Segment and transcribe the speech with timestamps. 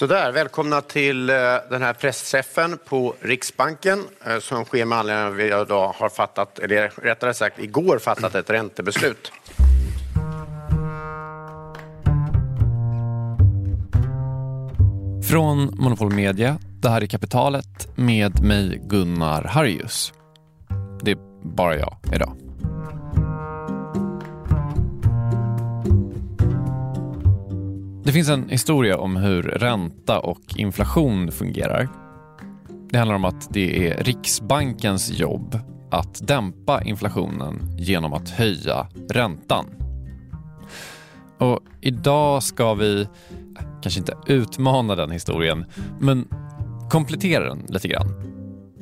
[0.00, 1.36] Sådär, välkomna till eh,
[1.70, 6.08] den här pressträffen på Riksbanken eh, som sker med anledning av att vi idag har
[6.08, 9.32] fattat, eller rättare sagt igår fattat ett räntebeslut.
[15.30, 20.12] Från Monopol Media, det här är Kapitalet med mig Gunnar Harjus.
[21.02, 22.39] Det är bara jag idag.
[28.10, 31.88] Det finns en historia om hur ränta och inflation fungerar.
[32.90, 35.58] Det handlar om att det är Riksbankens jobb
[35.90, 39.66] att dämpa inflationen genom att höja räntan.
[41.38, 43.08] Och idag ska vi,
[43.82, 45.64] kanske inte utmana den historien,
[46.00, 46.28] men
[46.90, 48.08] komplettera den lite grann.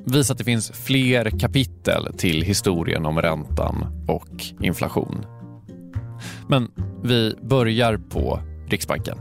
[0.06, 5.26] Visa att det finns fler kapitel till historien om räntan och inflation.
[6.48, 6.70] Men
[7.02, 8.40] vi börjar på
[8.70, 9.18] Riksbanken.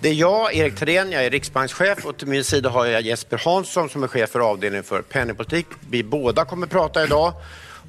[0.00, 3.40] Det är jag, Erik Thedéen, jag är riksbankschef och till min sida har jag Jesper
[3.44, 5.66] Hansson som är chef för avdelningen för penningpolitik.
[5.90, 7.32] Vi båda kommer prata idag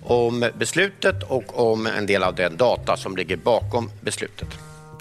[0.03, 4.47] om beslutet och om en del av den data som ligger bakom beslutet.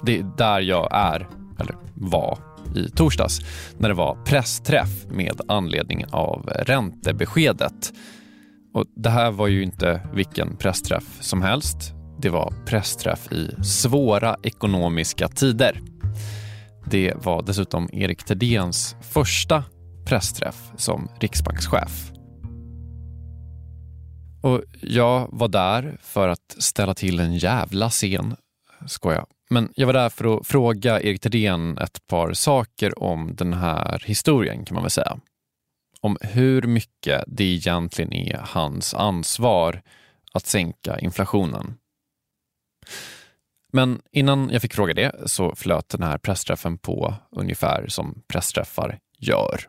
[0.03, 1.27] Det är där jag är,
[1.59, 2.37] eller var,
[2.75, 3.39] i torsdags
[3.77, 7.93] när det var pressträff med anledning av räntebeskedet.
[8.73, 11.77] Och det här var ju inte vilken pressträff som helst.
[12.19, 15.81] Det var pressträff i svåra ekonomiska tider.
[16.85, 19.63] Det var dessutom Erik Thedéens första
[20.05, 22.11] pressträff som riksbankschef.
[24.41, 28.35] Och jag var där för att ställa till en jävla scen.
[28.87, 29.25] Skoja.
[29.49, 34.03] Men jag var där för att fråga Erik Thedéen ett par saker om den här
[34.05, 35.17] historien kan man väl säga.
[36.01, 39.81] Om hur mycket det egentligen är hans ansvar
[40.33, 41.73] att sänka inflationen.
[43.75, 48.99] Men innan jag fick fråga det så flöt den här pressträffen på ungefär som pressträffar
[49.17, 49.67] gör.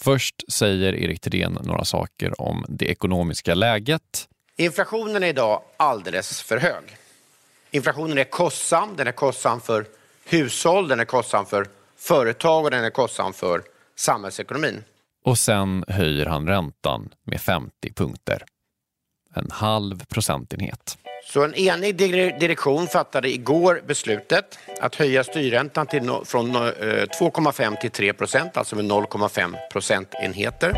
[0.00, 4.28] Först säger Erik Thedéen några saker om det ekonomiska läget.
[4.56, 6.82] Inflationen är idag alldeles för hög.
[7.70, 8.96] Inflationen är kostsam.
[8.96, 9.86] Den är kostsam för
[10.24, 11.66] hushåll, den är kostsam för
[11.96, 13.62] företag och den är kostsam för
[13.96, 14.84] samhällsekonomin.
[15.24, 18.44] Och sen höjer han räntan med 50 punkter.
[19.34, 20.98] En halv procentenhet.
[21.32, 21.96] Så en enig
[22.40, 28.76] direktion fattade igår beslutet att höja styrräntan till no från 2,5 till 3 procent, alltså
[28.76, 30.70] med 0,5 procentenheter.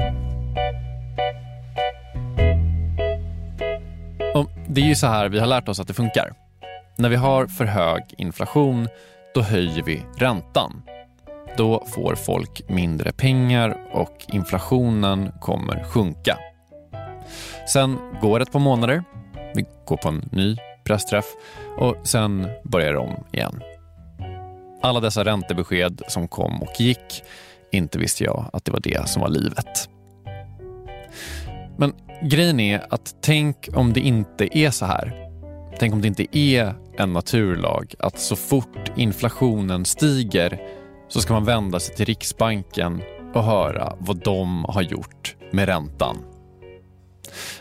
[4.35, 6.33] Och det är ju så här vi har lärt oss att det funkar.
[6.97, 8.89] När vi har för hög inflation,
[9.35, 10.83] då höjer vi räntan.
[11.57, 16.39] Då får folk mindre pengar och inflationen kommer sjunka.
[17.69, 19.05] Sen går det ett par månader
[19.55, 21.27] vi går på en ny pressträff
[21.79, 23.63] och sen börjar det om igen.
[24.83, 27.23] Alla dessa räntebesked som kom och gick,
[27.73, 29.89] inte visste jag att det var det som var livet.
[31.77, 35.29] Men grejen är att tänk om det inte är så här.
[35.79, 40.61] Tänk om det inte är en naturlag att så fort inflationen stiger
[41.09, 43.03] så ska man vända sig till Riksbanken
[43.35, 46.32] och höra vad de har gjort med räntan.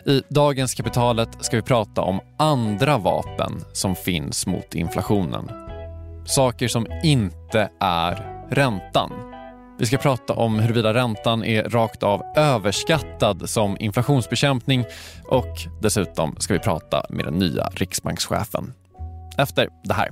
[0.05, 5.51] I dagens Kapitalet ska vi prata om andra vapen som finns mot inflationen.
[6.25, 9.11] Saker som inte är räntan.
[9.79, 14.85] Vi ska prata om huruvida räntan är rakt av överskattad som inflationsbekämpning
[15.27, 18.73] och dessutom ska vi prata med den nya riksbankschefen.
[19.37, 20.11] Efter det här.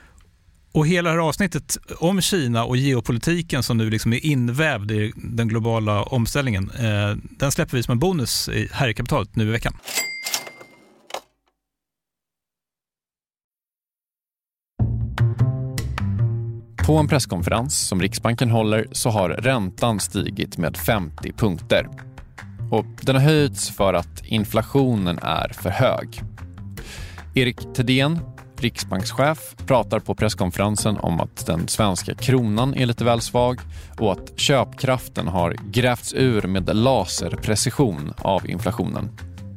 [0.73, 5.13] Och hela det här avsnittet om Kina och geopolitiken som nu liksom är invävd i
[5.15, 9.51] den globala omställningen, eh, den släpper vi som en bonus här i kapitalet nu i
[9.51, 9.73] veckan.
[16.85, 21.89] På en presskonferens som Riksbanken håller så har räntan stigit med 50 punkter.
[22.71, 26.21] Och den har höjts för att inflationen är för hög.
[27.35, 28.19] Erik Thedéen,
[28.61, 33.59] riksbankschef, pratar på presskonferensen om att den svenska kronan är lite väl svag
[33.99, 39.09] och att köpkraften har grävts ur med laserprecision av inflationen.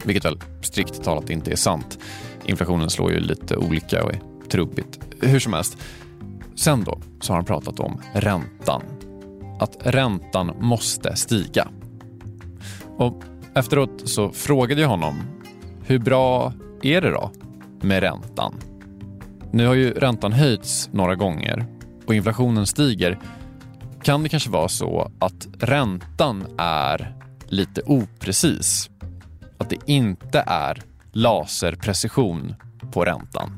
[0.04, 1.98] Vilket väl strikt talat inte är sant.
[2.44, 4.20] Inflationen slår ju lite olika och är
[4.50, 5.00] trubbigt.
[5.20, 5.76] Hur som helst.
[6.56, 8.82] Sen då så har han pratat om räntan.
[9.60, 11.68] Att räntan måste stiga.
[12.96, 13.22] Och
[13.54, 15.14] efteråt så frågade jag honom
[15.86, 16.52] hur bra
[16.82, 17.30] är det då
[17.80, 18.54] med räntan?
[19.54, 21.66] Nu har ju räntan höjts några gånger
[22.06, 23.18] och inflationen stiger.
[24.02, 27.14] Kan det kanske vara så att räntan är
[27.46, 28.90] lite oprecis?
[29.58, 32.54] Att det inte är laserprecision
[32.92, 33.50] på räntan?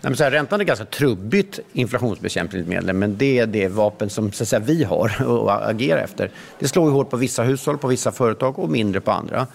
[0.00, 4.32] Nej, men så här, räntan är ganska trubbigt inflationsbekämpningsmedel, men det är det vapen som
[4.32, 5.08] så att säga, vi har
[5.50, 6.30] att agera efter.
[6.58, 9.46] Det slår ju hårt på vissa hushåll, på vissa företag och mindre på andra.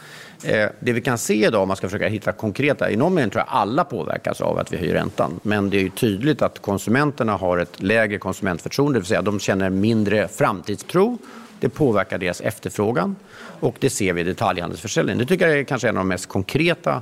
[0.44, 3.30] Eh, det vi kan se idag, om man ska försöka hitta konkreta, i någon mening
[3.30, 5.40] tror jag alla påverkas av att vi höjer räntan.
[5.44, 9.40] Men det är ju tydligt att konsumenterna har ett lägre konsumentförtroende, det vill säga de
[9.40, 11.18] känner mindre framtidstro.
[11.60, 13.16] Det påverkar deras efterfrågan
[13.60, 15.18] och det ser vi i detaljhandelsförsäljningen.
[15.18, 17.02] Det tycker jag är kanske en av de mest konkreta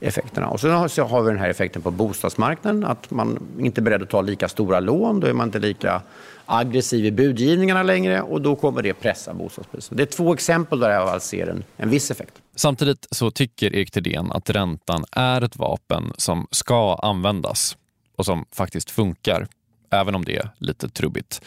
[0.00, 0.48] effekterna.
[0.48, 4.10] Och sen har vi den här effekten på bostadsmarknaden, att man inte är beredd att
[4.10, 5.20] ta lika stora lån.
[5.20, 6.02] Då är man inte lika
[6.46, 9.96] aggressiv i budgivningarna längre och då kommer det pressa bostadspriserna.
[9.96, 12.34] Det är två exempel där jag alltså ser en, en viss effekt.
[12.54, 17.76] Samtidigt så tycker Erik Thedéen att räntan är ett vapen som ska användas
[18.16, 19.46] och som faktiskt funkar,
[19.90, 21.42] även om det är lite trubbigt.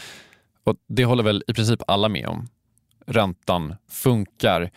[0.64, 2.48] Och Det håller väl i princip alla med om.
[3.06, 4.72] Räntan funkar.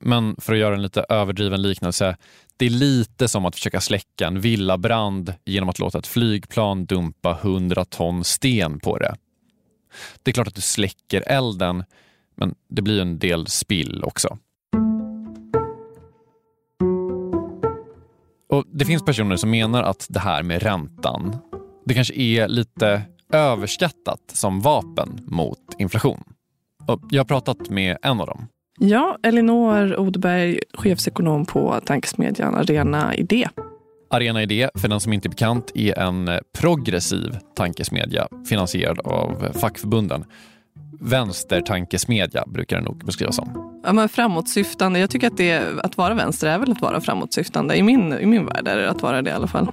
[0.00, 2.16] Men för att göra en lite överdriven liknelse,
[2.56, 7.38] det är lite som att försöka släcka en villabrand genom att låta ett flygplan dumpa
[7.42, 9.16] 100 ton sten på det.
[10.22, 11.84] Det är klart att du släcker elden,
[12.36, 14.38] men det blir en del spill också.
[18.48, 21.36] Och Det finns personer som menar att det här med räntan,
[21.84, 23.02] det kanske är lite
[23.32, 26.24] överskattat som vapen mot inflation.
[26.86, 28.48] Och jag har pratat med en av dem.
[28.78, 33.48] Ja, Elinor Odeberg, chefsekonom på tankesmedjan Arena Idé.
[34.12, 40.24] Arena Idé, för den som inte är bekant, är en progressiv tankesmedja finansierad av fackförbunden.
[41.00, 43.80] Vänstertankesmedja brukar den nog beskrivas som.
[43.84, 44.98] Ja, men framåtsyftande.
[44.98, 47.76] Jag tycker att det, att vara vänster är väl att vara framåtsyftande.
[47.76, 49.72] I min, I min värld är det att vara det i alla fall.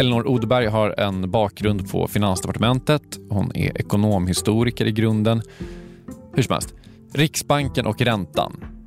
[0.00, 3.02] Elinor Odeberg har en bakgrund på Finansdepartementet.
[3.30, 5.42] Hon är ekonomhistoriker i grunden.
[6.34, 6.74] Hur som helst,
[7.14, 8.77] Riksbanken och räntan.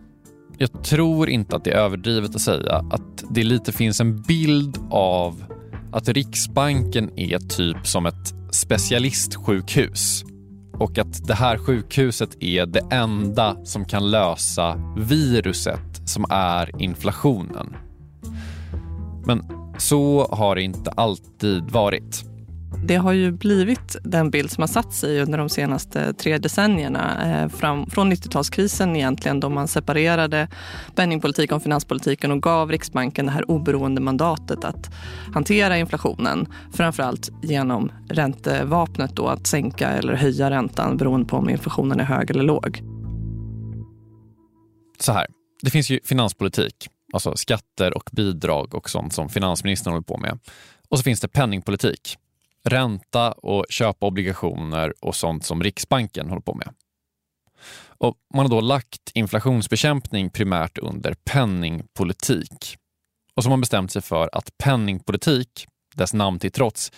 [0.62, 4.77] Jag tror inte att det är överdrivet att säga att det lite finns en bild
[4.91, 5.44] av
[5.91, 10.24] att Riksbanken är typ som ett specialistsjukhus
[10.74, 17.75] och att det här sjukhuset är det enda som kan lösa viruset som är inflationen.
[19.25, 19.44] Men
[19.77, 22.30] så har det inte alltid varit.
[22.83, 27.31] Det har ju blivit den bild som har satt sig under de senaste tre decennierna.
[27.43, 30.47] Eh, fram, från 90-talskrisen egentligen då man separerade
[30.95, 34.89] penningpolitiken och finanspolitiken och gav Riksbanken det här oberoende mandatet att
[35.33, 36.47] hantera inflationen.
[36.73, 42.29] Framförallt genom räntevapnet då att sänka eller höja räntan beroende på om inflationen är hög
[42.29, 42.81] eller låg.
[45.00, 45.27] Så här,
[45.61, 50.39] det finns ju finanspolitik, alltså skatter och bidrag och sånt som finansministern håller på med.
[50.89, 52.17] Och så finns det penningpolitik
[52.63, 56.74] ränta och köpa obligationer och sånt som Riksbanken håller på med.
[57.86, 62.77] Och man har då lagt inflationsbekämpning primärt under penningpolitik.
[63.34, 66.91] och som har bestämt sig för att penningpolitik, dess namn till trots,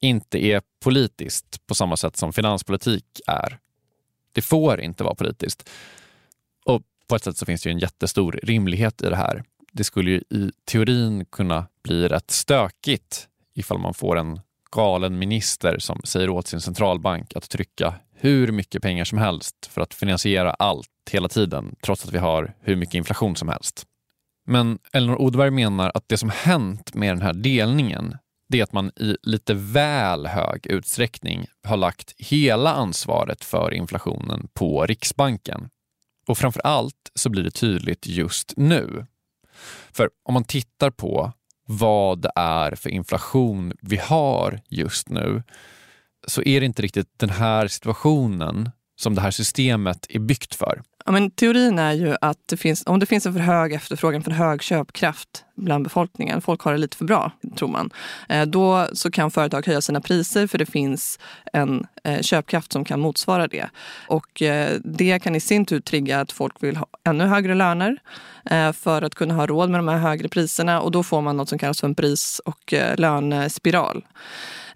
[0.00, 3.58] inte är politiskt på samma sätt som finanspolitik är.
[4.32, 5.68] Det får inte vara politiskt.
[6.64, 9.44] Och på ett sätt så finns det ju en jättestor rimlighet i det här.
[9.72, 14.40] Det skulle ju i teorin kunna bli rätt stökigt ifall man får en
[14.76, 19.80] galen minister som säger åt sin centralbank att trycka hur mycket pengar som helst för
[19.80, 23.86] att finansiera allt hela tiden, trots att vi har hur mycket inflation som helst.
[24.46, 28.16] Men Elinor Odeberg menar att det som hänt med den här delningen
[28.48, 34.48] det är att man i lite väl hög utsträckning har lagt hela ansvaret för inflationen
[34.54, 35.68] på Riksbanken.
[36.26, 39.06] Och framför allt så blir det tydligt just nu.
[39.92, 41.32] För om man tittar på
[41.70, 45.42] vad det är för inflation vi har just nu
[46.26, 48.70] så är det inte riktigt den här situationen
[49.00, 50.82] som det här systemet är byggt för.
[51.04, 54.22] Ja, men teorin är ju att det finns, om det finns en för hög efterfrågan,
[54.22, 57.90] för hög köpkraft bland befolkningen, folk har det lite för bra, tror man,
[58.28, 61.18] eh, då så kan företag höja sina priser för det finns
[61.52, 63.68] en eh, köpkraft som kan motsvara det.
[64.08, 67.98] Och eh, det kan i sin tur trigga att folk vill ha ännu högre löner
[68.72, 71.48] för att kunna ha råd med de här högre priserna och då får man något
[71.48, 74.06] som kallas för en pris och lönespiral.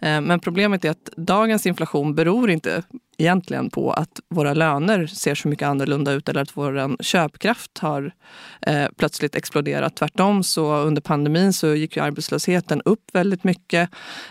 [0.01, 2.83] Men problemet är att dagens inflation beror inte
[3.19, 8.13] egentligen på att våra löner ser så mycket annorlunda ut eller att vår köpkraft har
[8.97, 9.97] plötsligt exploderat.
[9.97, 13.91] Tvärtom så under pandemin så gick ju arbetslösheten upp väldigt mycket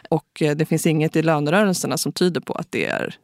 [0.10, 3.16] och eh, det finns inget i lönerörelserna som tyder på att det är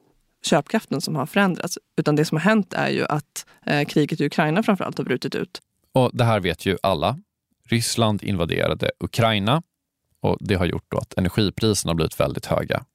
[0.45, 1.77] köpkraften som har förändrats.
[1.97, 5.35] Utan det som har hänt är ju att eh, kriget i Ukraina framförallt har brutit
[5.35, 5.61] ut.
[5.93, 7.19] Och det här vet ju alla.
[7.69, 9.61] Ryssland invaderade Ukraina
[10.21, 12.85] och det har gjort att energipriserna har blivit väldigt höga.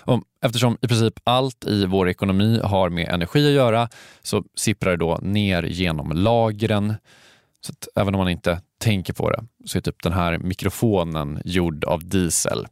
[0.00, 3.88] Och eftersom i princip allt i vår ekonomi har med energi att göra
[4.22, 6.94] så sipprar det då ner genom lagren.
[7.60, 11.84] Så även om man inte tänker på det så är typ den här mikrofonen gjord
[11.84, 12.66] av diesel.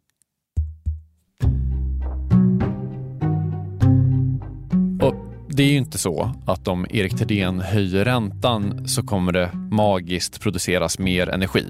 [5.02, 5.14] Och
[5.48, 10.40] det är ju inte så att om Erik Thedéen höjer räntan så kommer det magiskt
[10.40, 11.66] produceras mer energi.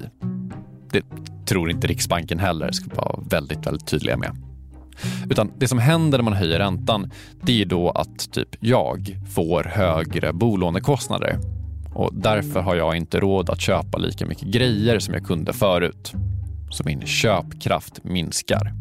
[0.92, 1.02] Det
[1.46, 4.36] tror inte Riksbanken heller, ska vara väldigt, väldigt tydliga med.
[5.30, 7.10] Utan det som händer när man höjer räntan,
[7.42, 11.55] det är då att typ jag får högre bolånekostnader.
[11.96, 16.12] Och därför har jag inte råd att köpa lika mycket grejer som jag kunde förut.
[16.70, 18.72] Så min köpkraft minskar.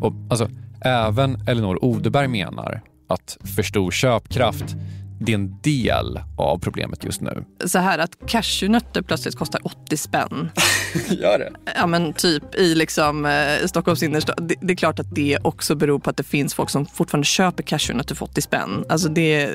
[0.00, 0.48] Och alltså,
[0.80, 4.76] även Elinor Odeberg menar att för stor köpkraft
[5.18, 7.44] det är en del av problemet just nu.
[7.66, 10.50] Så här att cashewnötter plötsligt kostar 80 spänn.
[11.10, 11.52] Gör det?
[11.76, 14.36] Ja men typ i liksom, eh, Stockholms innerstad.
[14.48, 17.26] Det, det, är klart att det också beror på att det finns folk som fortfarande
[17.26, 18.84] köper cashewnötter för 80 spänn.
[18.88, 19.50] Alltså det,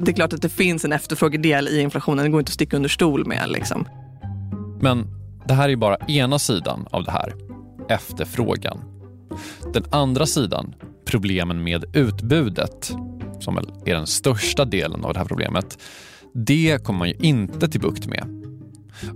[0.00, 2.24] det är klart att det finns en efterfrågedel i inflationen.
[2.24, 3.48] Det går inte att sticka under stol med.
[3.48, 3.88] Liksom.
[4.80, 5.06] Men
[5.46, 7.32] det här är bara ena sidan av det här.
[7.88, 8.84] Efterfrågan.
[9.72, 10.74] Den andra sidan,
[11.04, 12.92] problemen med utbudet
[13.40, 15.78] som väl är den största delen av det här problemet,
[16.32, 18.42] det kommer man ju inte till bukt med.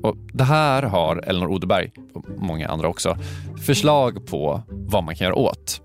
[0.03, 3.17] Och det här har Elinor Odeberg, och många andra också,
[3.67, 5.81] förslag på vad man kan göra åt.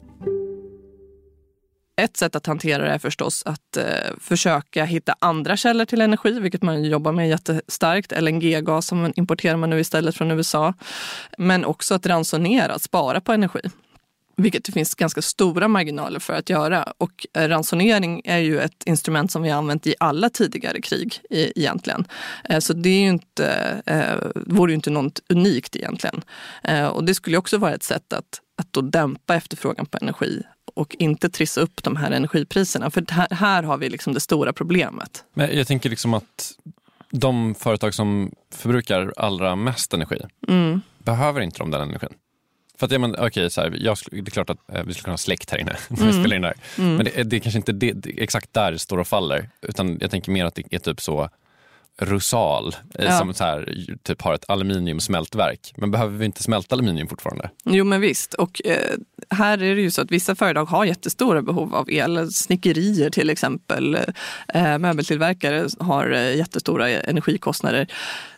[1.98, 3.84] Ett sätt att hantera det är förstås att eh,
[4.20, 8.14] försöka hitta andra källor till energi, vilket man jobbar med jättestarkt.
[8.22, 10.74] LNG-gas som importerar man nu istället från USA.
[11.38, 13.62] Men också att ransonera, att spara på energi.
[14.38, 16.84] Vilket det finns ganska stora marginaler för att göra.
[16.98, 21.22] Och eh, ransonering är ju ett instrument som vi har använt i alla tidigare krig
[21.30, 22.06] egentligen.
[22.50, 26.22] Eh, så det är ju inte, eh, vore ju inte något unikt egentligen.
[26.92, 30.44] Och det skulle också vara ett sätt att, att då dämpa efterfrågan på energi
[30.76, 32.92] och inte trissa upp de här energipriserna.
[32.92, 35.24] För här, här har vi liksom det stora problemet.
[35.34, 36.52] Men jag tänker liksom att
[37.12, 40.82] de företag som förbrukar allra mest energi, mm.
[40.98, 42.14] behöver inte de den energin?
[42.78, 45.04] För att, ja, men, okay, så här, jag, det är klart att eh, vi skulle
[45.04, 46.24] kunna ha släkt här inne när vi mm.
[46.24, 46.58] spelar in det här.
[46.78, 46.96] Mm.
[46.96, 49.50] Men det, det är kanske inte det, det, exakt där det står och faller.
[49.62, 51.30] Utan jag tänker mer att det är typ så
[52.02, 53.20] Rusal eh, ja.
[53.20, 55.74] som så här, typ har ett aluminiumsmältverk.
[55.78, 57.50] Men behöver vi inte smälta aluminium fortfarande?
[57.66, 58.34] Jo men visst.
[58.34, 58.98] Och eh,
[59.30, 62.32] här är det ju så att vissa företag har jättestora behov av el.
[62.32, 63.98] Snickerier till exempel.
[64.54, 67.88] Eh, möbeltillverkare har eh, jättestora energikostnader.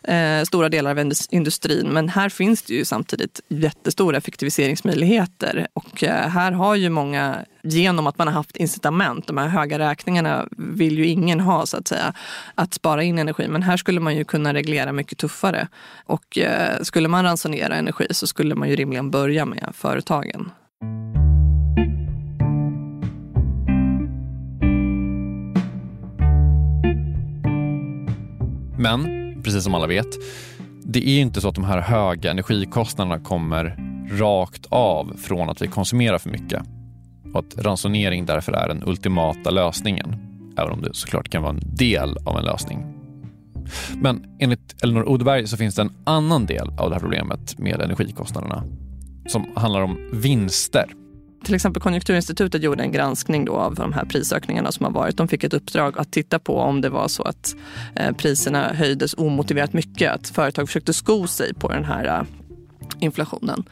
[0.02, 1.88] Eh, stora delar av industrin.
[1.88, 5.66] Men här finns det ju samtidigt jättestora effektiviseringsmöjligheter.
[5.72, 9.78] Och eh, här har ju många genom att man har haft incitament, de här höga
[9.78, 12.12] räkningarna vill ju ingen ha så att säga,
[12.54, 13.48] att spara in energi.
[13.48, 15.68] Men här skulle man ju kunna reglera mycket tuffare.
[16.04, 20.50] Och eh, skulle man ransonera energi så skulle man ju rimligen börja med företagen.
[28.78, 29.02] Men,
[29.42, 30.06] precis som alla vet,
[30.82, 33.76] det är inte så att de här höga energikostnaderna kommer
[34.18, 36.62] rakt av från att vi konsumerar för mycket
[37.34, 40.16] och att ransonering därför är den ultimata lösningen,
[40.58, 42.94] även om det såklart kan vara en del av en lösning.
[43.96, 47.80] Men enligt Elinor Odeberg så finns det en annan del av det här problemet med
[47.80, 48.64] energikostnaderna
[49.26, 50.86] som handlar om vinster
[51.44, 55.16] till exempel Konjunkturinstitutet gjorde en granskning då av de här prisökningarna som har varit.
[55.16, 57.56] De fick ett uppdrag att titta på om det var så att
[57.96, 60.12] eh, priserna höjdes omotiverat mycket.
[60.12, 62.22] Att företag försökte sko sig på den här eh,
[63.00, 63.64] inflationen.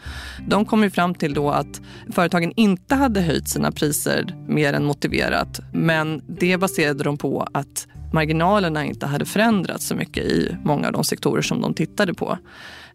[0.48, 1.80] De kom ju fram till då att
[2.12, 5.60] företagen inte hade höjt sina priser mer än motiverat.
[5.72, 10.92] Men det baserade de på att marginalerna inte hade förändrats så mycket i många av
[10.92, 12.38] de sektorer som de tittade på.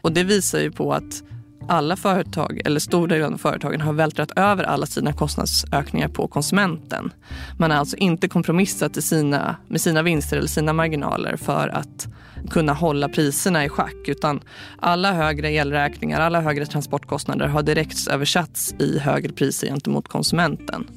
[0.02, 1.24] Och det visar ju på att
[1.68, 7.12] alla företag, eller stor del av företagen, har vältrat över alla sina kostnadsökningar på konsumenten.
[7.58, 12.08] Man har alltså inte kompromissat i sina, med sina vinster eller sina marginaler för att
[12.50, 14.08] kunna hålla priserna i schack.
[14.08, 14.42] Utan
[14.80, 20.88] alla högre elräkningar, alla högre transportkostnader har direkt översatts i högre priser gentemot konsumenten.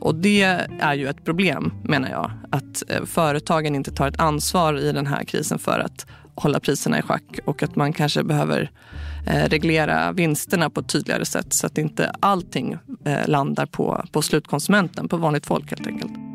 [0.00, 0.42] Och det
[0.80, 2.30] är ju ett problem, menar jag.
[2.50, 6.98] Att eh, företagen inte tar ett ansvar i den här krisen för att hålla priserna
[6.98, 8.70] i schack och att man kanske behöver
[9.26, 14.22] eh, reglera vinsterna på ett tydligare sätt så att inte allting eh, landar på, på
[14.22, 16.25] slutkonsumenten, på vanligt folk helt enkelt.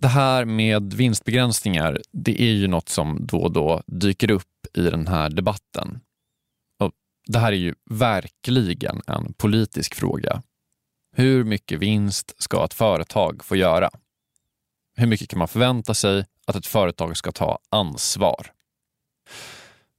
[0.00, 4.80] Det här med vinstbegränsningar, det är ju något som då och då dyker upp i
[4.80, 6.00] den här debatten.
[6.80, 6.92] Och
[7.26, 10.42] det här är ju verkligen en politisk fråga.
[11.16, 13.90] Hur mycket vinst ska ett företag få göra?
[14.98, 18.52] hur mycket kan man förvänta sig att ett företag ska ta ansvar?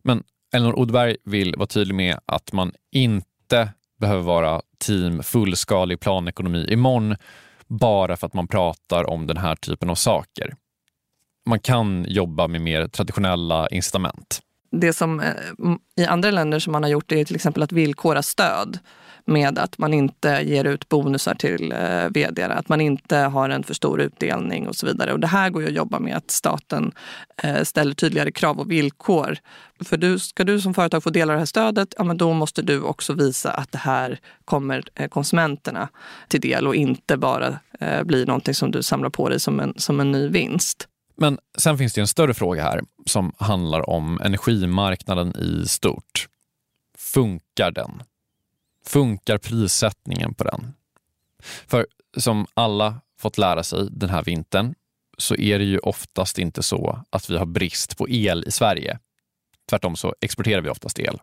[0.04, 6.68] Men Elinor Odberg vill vara tydlig med att man inte behöver vara team fullskalig planekonomi
[6.70, 7.16] imorgon
[7.70, 10.56] bara för att man pratar om den här typen av saker.
[11.50, 14.40] Man kan jobba med mer traditionella incitament.
[14.72, 15.34] Det som eh,
[15.96, 18.80] i andra länder som man har gjort är till exempel att villkora stöd
[19.30, 23.64] med att man inte ger ut bonusar till eh, vd, att man inte har en
[23.64, 25.14] för stor utdelning och så vidare.
[25.14, 26.92] Och det här går ju att jobba med att staten
[27.44, 29.38] eh, ställer tydligare krav och villkor.
[29.86, 32.34] För du, ska du som företag få del av det här stödet, ja, men då
[32.34, 35.90] måste du också visa att det här kommer eh, konsumenterna
[36.28, 39.74] till del och inte bara eh, blir någonting som du samlar på dig som en,
[39.78, 40.88] som en ny vinst.
[41.18, 46.28] Men sen finns det en större fråga här som handlar om energimarknaden i stort.
[46.98, 48.04] Funkar den?
[48.90, 50.74] Funkar prissättningen på den?
[51.68, 54.74] För som alla fått lära sig den här vintern
[55.18, 59.00] så är det ju oftast inte så att vi har brist på el i Sverige.
[59.70, 61.20] Tvärtom så exporterar vi oftast el.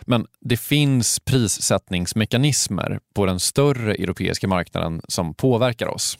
[0.00, 6.18] Men det finns prissättningsmekanismer på den större europeiska marknaden som påverkar oss.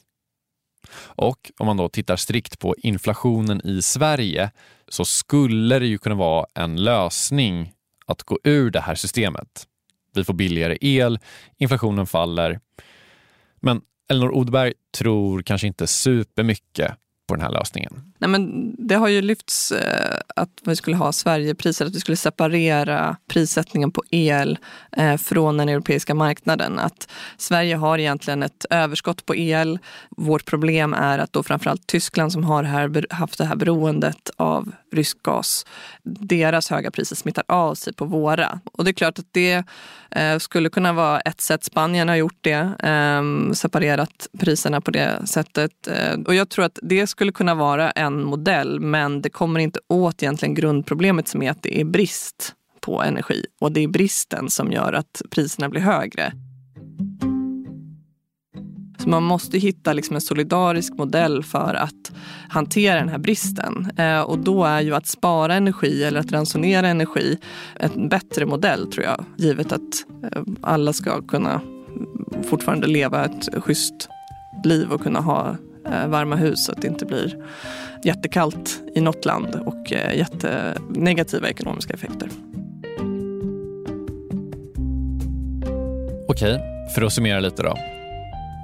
[0.97, 4.51] Och om man då tittar strikt på inflationen i Sverige
[4.89, 7.73] så skulle det ju kunna vara en lösning
[8.07, 9.67] att gå ur det här systemet
[10.15, 11.19] vi får billigare el,
[11.59, 12.61] inflationen faller.
[13.61, 16.95] Men Elinor Odberg tror kanske inte supermycket
[17.27, 18.10] på den här lösningen.
[18.21, 22.17] Nej, men det har ju lyfts eh, att vi skulle ha Sverigepriser, att vi skulle
[22.17, 24.59] separera prissättningen på el
[24.97, 26.79] eh, från den europeiska marknaden.
[26.79, 29.79] Att Sverige har egentligen ett överskott på el.
[30.17, 34.73] Vårt problem är att då framförallt Tyskland som har här, haft det här beroendet av
[34.93, 35.67] rysk gas,
[36.03, 38.61] deras höga priser smittar av sig på våra.
[38.73, 39.65] Och det är klart att det
[40.11, 41.65] eh, skulle kunna vara ett sätt.
[41.65, 45.89] Spanien har gjort det, ehm, separerat priserna på det sättet.
[46.27, 49.81] Och jag tror att det skulle kunna vara en en modell men det kommer inte
[49.89, 54.51] åt egentligen grundproblemet som är att det är brist på energi och det är bristen
[54.51, 56.33] som gör att priserna blir högre.
[58.99, 62.13] Så man måste hitta liksom en solidarisk modell för att
[62.49, 63.91] hantera den här bristen.
[63.97, 67.39] Eh, och då är ju att spara energi eller att ransonera energi
[67.77, 69.25] en bättre modell tror jag.
[69.37, 71.61] Givet att eh, alla ska kunna
[72.45, 74.09] fortfarande leva ett schysst
[74.65, 75.57] liv och kunna ha
[75.93, 77.37] Eh, varma hus så att det inte blir
[78.05, 82.29] jättekallt i något land och eh, jättenegativa ekonomiska effekter.
[86.29, 86.61] Okej,
[86.95, 87.77] för att summera lite då.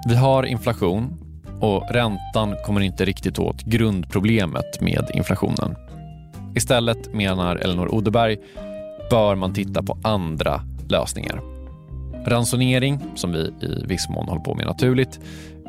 [0.08, 1.18] Vi har inflation
[1.60, 5.76] och räntan kommer inte riktigt åt grundproblemet med inflationen.
[6.54, 8.36] Istället menar Elinor Odeberg
[9.10, 11.40] bör man titta på andra lösningar.
[12.26, 15.20] Ransonering, som vi i viss mån håller på med naturligt,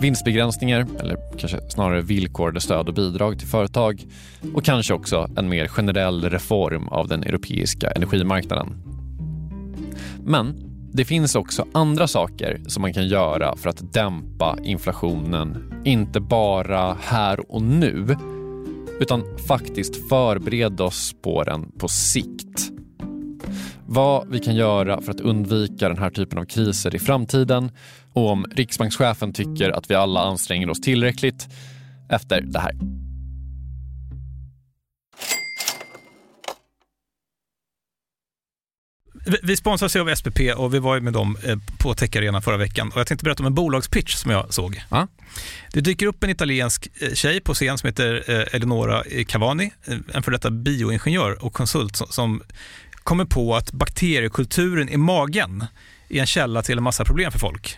[0.02, 4.06] vinstbegränsningar eller kanske snarare villkorade stöd och bidrag till företag
[4.54, 8.84] och kanske också en mer generell reform av den europeiska energimarknaden.
[10.24, 16.20] Men det finns också andra saker som man kan göra för att dämpa inflationen, inte
[16.20, 18.16] bara här och nu
[19.00, 22.77] utan faktiskt förbereda oss på den på sikt.
[23.89, 27.71] Vad vi kan göra för att undvika den här typen av kriser i framtiden
[28.13, 31.47] och om riksbankschefen tycker att vi alla anstränger oss tillräckligt
[32.10, 32.71] efter det här.
[39.43, 42.12] Vi sponsras av SPP och vi var med dem eh, på Tech
[42.43, 42.91] förra veckan.
[42.91, 44.82] Och jag tänkte berätta om en bolagspitch som jag såg.
[44.89, 45.08] Ja.
[45.73, 49.71] Det dyker upp en italiensk eh, tjej på scen som heter eh, Eleonora Cavani,
[50.13, 52.41] en för detta bioingenjör och konsult som
[53.08, 55.65] kommer på att bakteriekulturen i magen
[56.10, 57.78] är en källa till en massa problem för folk.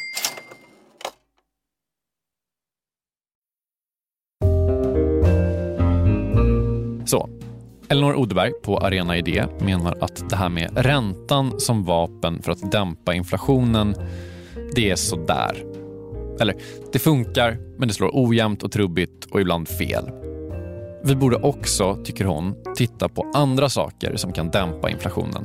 [7.91, 12.71] Elinor Odeberg på Arena Idé menar att det här med räntan som vapen för att
[12.71, 13.95] dämpa inflationen,
[14.75, 15.63] det är sådär.
[16.39, 16.55] Eller,
[16.93, 20.09] det funkar, men det slår ojämnt och trubbigt och ibland fel.
[21.03, 25.43] Vi borde också, tycker hon, titta på andra saker som kan dämpa inflationen.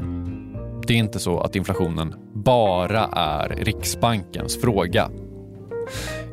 [0.86, 5.10] Det är inte så att inflationen bara är Riksbankens fråga.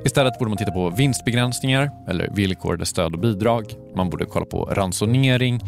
[0.05, 3.65] Istället borde man titta på vinstbegränsningar eller villkorade stöd och bidrag.
[3.95, 5.61] Man borde kolla på ransonering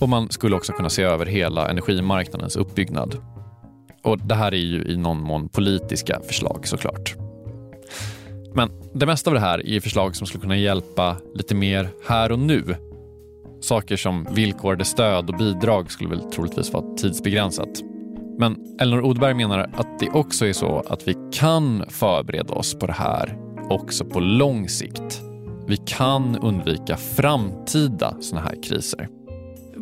[0.00, 3.16] och man skulle också kunna se över hela energimarknadens uppbyggnad.
[4.02, 7.14] Och Det här är ju i någon mån politiska förslag såklart.
[8.54, 12.32] Men det mesta av det här är förslag som skulle kunna hjälpa lite mer här
[12.32, 12.76] och nu.
[13.60, 17.68] Saker som villkorade stöd och bidrag skulle väl troligtvis vara tidsbegränsat.
[18.38, 22.86] Men Elinor Odberg menar att det också är så att vi kan förbereda oss på
[22.86, 23.38] det här
[23.70, 25.22] också på lång sikt.
[25.66, 29.08] Vi kan undvika framtida såna här kriser.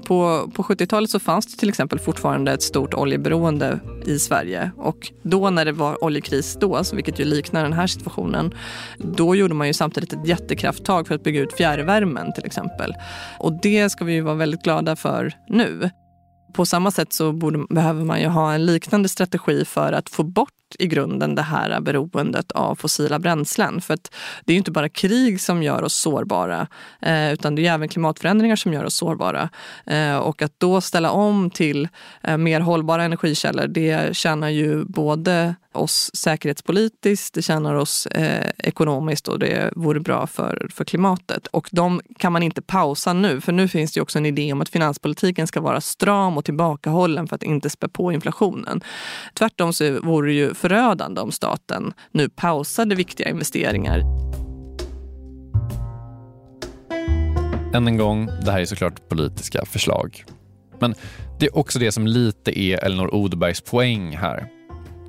[0.07, 4.71] På, på 70-talet så fanns det till exempel fortfarande ett stort oljeberoende i Sverige.
[4.77, 8.55] Och då när det var oljekris då, alltså vilket ju liknar den här situationen,
[8.99, 12.95] då gjorde man ju samtidigt ett jättekrafttag för att bygga ut fjärrvärmen till exempel.
[13.39, 15.91] Och det ska vi ju vara väldigt glada för nu.
[16.55, 20.23] På samma sätt så borde, behöver man ju ha en liknande strategi för att få
[20.23, 23.81] bort i grunden det här beroendet av fossila bränslen.
[23.81, 26.67] För att det är ju inte bara krig som gör oss sårbara
[27.03, 29.49] eh, utan det är även klimatförändringar som gör oss sårbara.
[29.87, 31.89] Eh, och att då ställa om till
[32.23, 39.29] eh, mer hållbara energikällor det tjänar ju både oss säkerhetspolitiskt, det tjänar oss eh, ekonomiskt
[39.29, 41.47] och det vore bra för, för klimatet.
[41.47, 44.61] Och de kan man inte pausa nu, för nu finns det också en idé om
[44.61, 48.81] att finanspolitiken ska vara stram och tillbakahållen för att inte spä på inflationen.
[49.35, 54.03] Tvärtom så vore det ju förödande om staten nu pausade viktiga investeringar.
[57.75, 60.25] Än en gång, det här är såklart politiska förslag.
[60.79, 60.95] Men
[61.39, 64.49] det är också det som lite är Elinor Odebergs poäng här.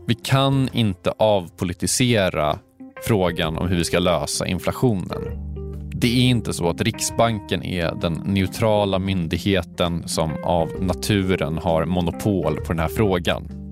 [0.08, 2.60] Vi kan inte avpolitisera
[3.04, 5.22] frågan om hur vi ska lösa inflationen.
[5.92, 12.56] Det är inte så att Riksbanken är den neutrala myndigheten som av naturen har monopol
[12.56, 13.67] på den här frågan.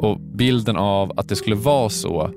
[0.00, 2.30] Och bilden av att det skulle vara så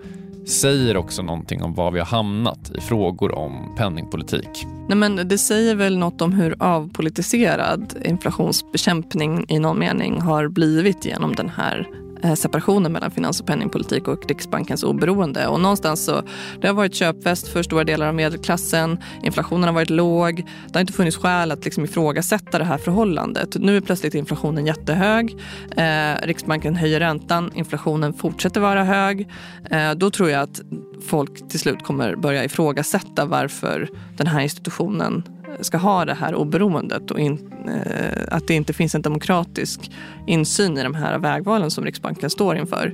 [0.45, 4.65] säger också någonting om var vi har hamnat i frågor om penningpolitik.
[4.89, 11.05] Nej, men det säger väl något om hur avpolitiserad inflationsbekämpning i någon mening har blivit
[11.05, 11.87] genom den här
[12.23, 15.47] Eh, separationen mellan finans och penningpolitik och Riksbankens oberoende.
[15.47, 16.23] Och någonstans så,
[16.61, 18.97] det har varit köpfest för stora delar av medelklassen.
[19.23, 20.35] Inflationen har varit låg.
[20.67, 23.55] Det har inte funnits skäl att liksom ifrågasätta det här förhållandet.
[23.59, 25.35] Nu är plötsligt inflationen jättehög.
[25.77, 27.51] Eh, Riksbanken höjer räntan.
[27.55, 29.29] Inflationen fortsätter vara hög.
[29.69, 30.61] Eh, då tror jag att
[31.07, 35.23] folk till slut kommer börja ifrågasätta varför den här institutionen
[35.61, 39.91] ska ha det här oberoendet och in, eh, att det inte finns en demokratisk
[40.27, 42.93] insyn i de här vägvalen som Riksbanken står inför.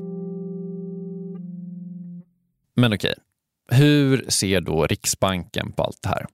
[2.75, 3.13] Men okej,
[3.71, 6.25] hur ser då Riksbanken på allt det här?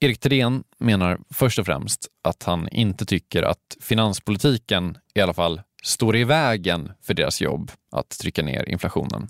[0.00, 5.60] Erik Thedéen menar först och främst att han inte tycker att finanspolitiken i alla fall
[5.82, 9.28] står i vägen för deras jobb att trycka ner inflationen.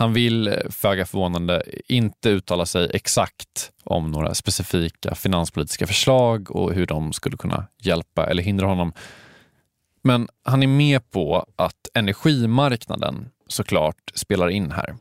[0.00, 6.72] Han vill, eh, föga förvånande, inte uttala sig exakt om några specifika finanspolitiska förslag och
[6.72, 8.92] hur de skulle kunna hjälpa eller hindra honom.
[10.02, 14.96] Men han är med på att energimarknaden såklart spelar in här.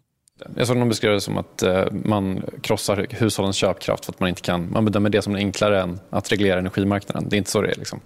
[0.56, 4.30] Jag såg någon beskriva det som att eh, man krossar hushållens köpkraft för att man
[4.30, 7.30] inte kan, man bedömer det som enklare än att reglera energimarknaden.
[7.30, 7.76] Det är inte så det är.
[7.76, 8.00] Liksom.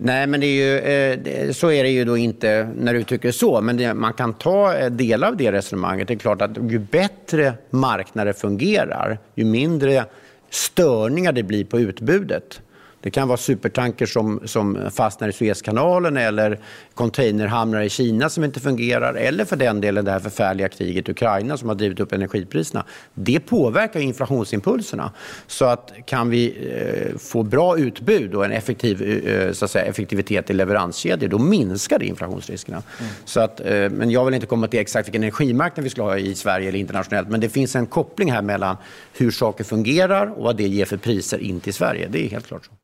[0.00, 3.32] Nej, men det är ju, eh, så är det ju då inte när du tycker
[3.32, 3.60] så.
[3.60, 6.08] Men man kan ta eh, del delar av det resonemanget.
[6.08, 10.04] Det är klart att ju bättre marknader fungerar, ju mindre
[10.50, 12.60] störningar det blir på utbudet.
[13.08, 16.58] Det kan vara supertanker som, som fastnar i Suezkanalen eller
[16.94, 21.12] containerhamnar i Kina som inte fungerar eller för den delen det här förfärliga kriget i
[21.12, 22.84] Ukraina som har drivit upp energipriserna.
[23.14, 25.12] Det påverkar inflationsimpulserna.
[25.46, 29.84] Så att kan vi eh, få bra utbud och en effektiv, eh, så att säga,
[29.84, 32.82] effektivitet i leveranskedjor, då minskar det inflationsriskerna.
[33.00, 33.12] Mm.
[33.24, 36.18] Så att, eh, men jag vill inte komma till exakt vilken energimarknad vi ska ha
[36.18, 38.76] i Sverige eller internationellt, men det finns en koppling här mellan
[39.12, 42.08] hur saker fungerar och vad det ger för priser in till Sverige.
[42.10, 42.77] Det är helt klart så.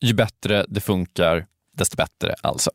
[0.00, 2.70] Ju bättre det funkar, desto bättre alltså.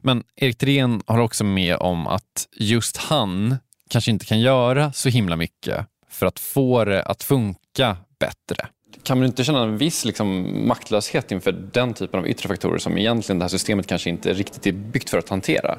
[0.00, 3.56] Men Erik Thedéen håller också med om att just han
[3.90, 8.66] kanske inte kan göra så himla mycket för att få det att funka bättre.
[9.02, 12.98] Kan man inte känna en viss liksom, maktlöshet inför den typen av yttre faktorer som
[12.98, 15.78] egentligen det här systemet kanske inte riktigt är byggt för att hantera?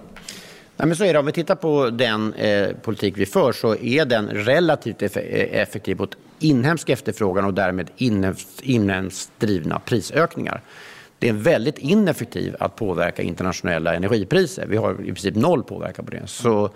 [0.77, 1.19] Nej, men så är det.
[1.19, 5.97] Om vi tittar på den eh, politik vi för så är den relativt eff effektiv
[5.97, 7.89] mot inhemsk efterfrågan och därmed
[8.61, 10.61] inhemskt drivna prisökningar.
[11.19, 14.65] Det är väldigt ineffektivt att påverka internationella energipriser.
[14.69, 16.21] Vi har i princip noll påverkan på det.
[16.25, 16.69] Så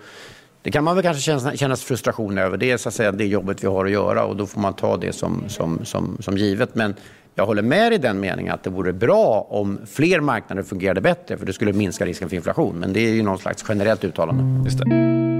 [0.62, 2.56] det kan man väl kanske känna, frustration över.
[2.56, 4.74] Det är så att säga det jobbet vi har att göra och då får man
[4.74, 6.74] ta det som, som, som, som givet.
[6.74, 6.94] Men
[7.34, 11.36] jag håller med i den meningen att det vore bra om fler marknader fungerade bättre
[11.36, 12.78] för det skulle minska risken för inflation.
[12.78, 14.64] Men det är ju någon slags generellt uttalande.
[14.64, 15.35] Just det.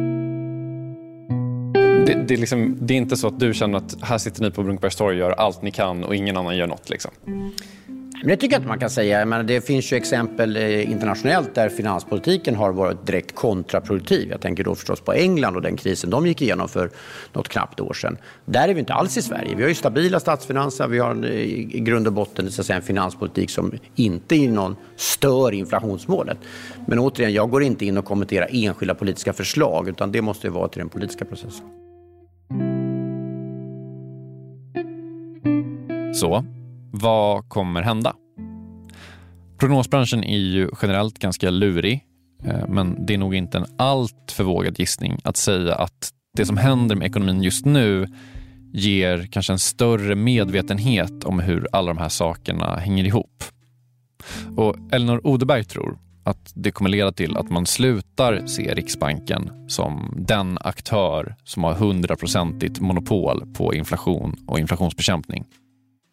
[2.07, 4.51] Det, det, är liksom, det, är inte så att du känner att här sitter ni
[4.51, 6.91] på Brunkebergstorg och gör allt ni kan och ingen annan gör något?
[6.91, 7.11] Liksom.
[8.27, 9.25] Men det tycker jag inte man kan säga.
[9.25, 14.29] Men det finns ju exempel eh, internationellt där finanspolitiken har varit direkt kontraproduktiv.
[14.31, 16.91] Jag tänker då förstås på England och den krisen de gick igenom för
[17.33, 18.19] något knappt år sedan.
[18.45, 19.55] Där är vi inte alls i Sverige.
[19.55, 22.77] Vi har ju stabila statsfinanser, vi har eh, i grund och botten så att säga,
[22.77, 26.39] en finanspolitik som inte i någon stör inflationsmålet.
[26.87, 30.69] Men återigen, jag går inte in och kommenterar enskilda politiska förslag utan det måste vara
[30.69, 31.86] till den politiska processen.
[36.17, 36.45] Så,
[36.93, 38.15] vad kommer hända?
[39.59, 42.05] Prognosbranschen är ju generellt ganska lurig,
[42.45, 46.47] eh, men det är nog inte en allt för vågad gissning att säga att det
[46.47, 48.07] som händer med ekonomin just nu
[48.73, 53.45] ger kanske en större medvetenhet om hur alla de här sakerna hänger ihop.
[54.57, 60.15] Och Elinor Odeberg tror att det kommer leda till att man slutar se Riksbanken som
[60.17, 65.45] den aktör som har hundraprocentigt monopol på inflation och inflationsbekämpning.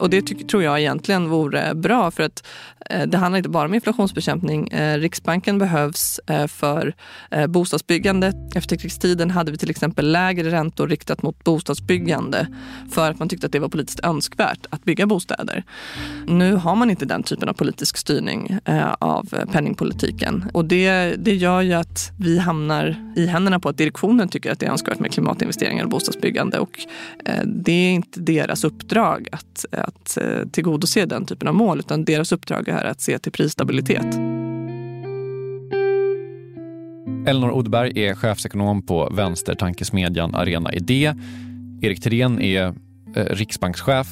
[0.03, 2.47] Och det tror jag egentligen vore bra för att
[2.89, 4.67] eh, det handlar inte bara om inflationsbekämpning.
[4.67, 6.93] Eh, Riksbanken behövs eh, för
[7.31, 8.33] eh, bostadsbyggande.
[8.55, 12.47] Efter krigstiden hade vi till exempel lägre räntor riktat mot bostadsbyggande
[12.91, 15.63] för att man tyckte att det var politiskt önskvärt att bygga bostäder.
[16.27, 21.35] Nu har man inte den typen av politisk styrning eh, av penningpolitiken och det, det
[21.35, 24.99] gör ju att vi hamnar i händerna på att direktionen tycker att det är önskvärt
[24.99, 26.79] med klimatinvesteringar och bostadsbyggande och
[27.25, 31.79] eh, det är inte deras uppdrag att att att eh, tillgodose den typen av mål
[31.79, 34.15] utan deras uppdrag är att se till prisstabilitet.
[37.25, 41.13] Elinor Odberg är chefsekonom på vänstertankesmedjan Arena Idé.
[41.81, 42.73] Erik Thedéen är
[43.15, 44.07] eh, riksbankschef.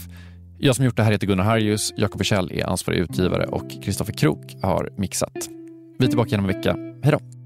[0.58, 1.94] Jag som gjort det här heter Gunnar Harjus.
[1.98, 5.50] Jakob Forssell är ansvarig utgivare och Kristoffer Krook har mixat.
[6.00, 6.76] Vi är tillbaka igen om en vecka.
[7.04, 7.41] Hej då!